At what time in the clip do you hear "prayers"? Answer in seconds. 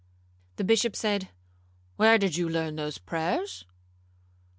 2.97-3.65